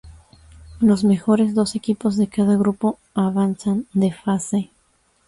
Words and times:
Los 0.79 1.03
mejores 1.03 1.53
dos 1.53 1.75
equipos 1.75 2.17
de 2.17 2.25
cada 2.27 2.55
grupo 2.55 2.97
avanzan 3.13 3.85
de 3.93 4.11
fase. 4.11 4.71